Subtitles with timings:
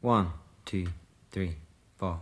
[0.00, 0.28] One,
[0.64, 0.86] two,
[1.32, 1.56] three,
[1.96, 2.20] four.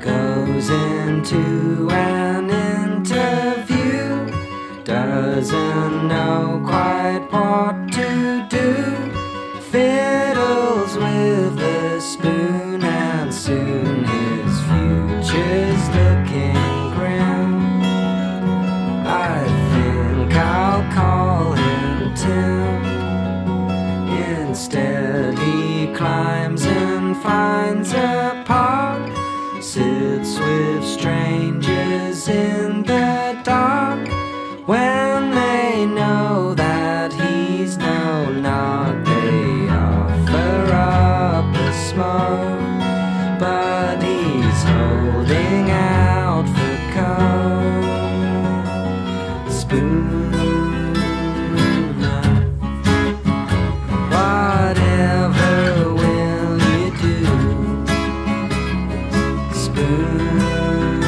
[0.00, 2.71] Goes into an
[5.42, 8.74] doesn't know quite what to do.
[9.72, 17.82] Fiddles with the spoon, and soon his future's looking grim.
[19.04, 19.42] I
[19.72, 22.84] think I'll call him Tim.
[24.46, 29.10] Instead, he climbs and finds a park,
[29.60, 34.08] sits with strangers in the dark.
[34.66, 35.01] When
[44.02, 47.90] he's holding out for coke.
[49.50, 50.32] Spoon.
[54.14, 57.18] Whatever will you do?
[59.54, 61.02] Spoon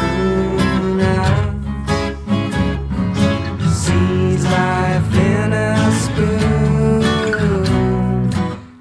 [3.73, 7.03] sees life in a spoon,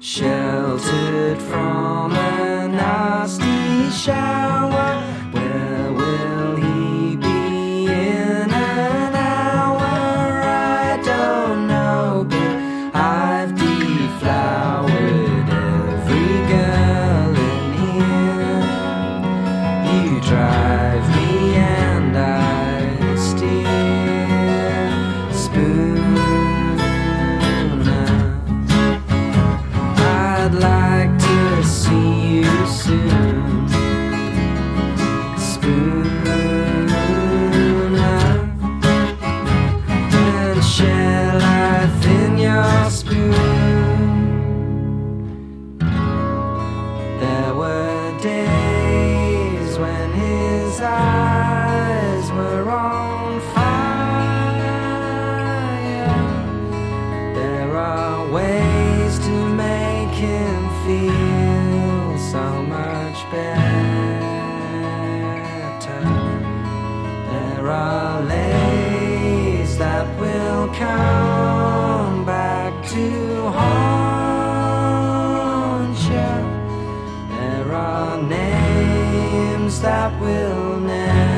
[0.00, 2.12] sheltered from
[50.84, 51.13] his
[79.80, 81.33] that will never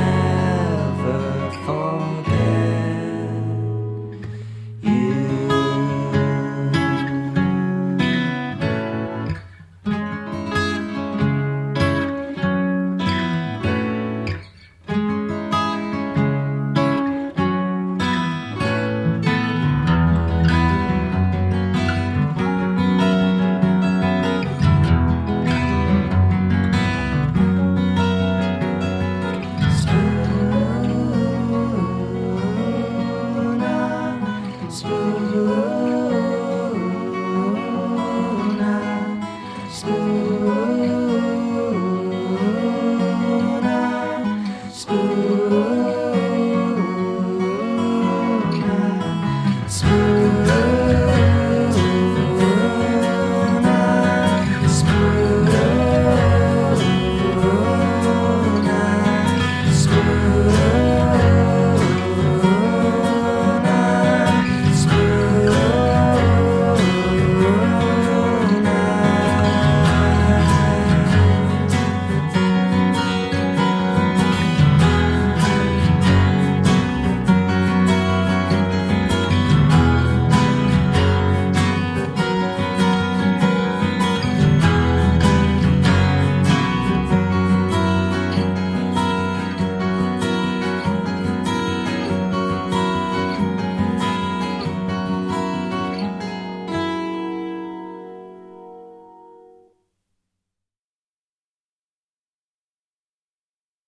[34.76, 35.15] Christmas.